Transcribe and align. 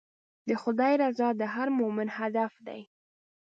د 0.47 0.49
خدای 0.61 0.93
رضا 1.03 1.29
د 1.39 1.41
هر 1.53 1.67
مؤمن 1.79 2.07
هدف 2.17 2.53
دی. 2.67 2.81